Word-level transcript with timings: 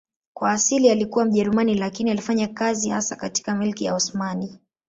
Kwa 0.33 0.51
asili 0.51 0.89
alikuwa 0.89 1.25
Mjerumani 1.25 1.75
lakini 1.75 2.11
alifanya 2.11 2.47
kazi 2.47 2.89
hasa 2.89 3.15
katika 3.15 3.55
Milki 3.55 3.83
ya 3.85 3.95
Osmani. 3.95 4.59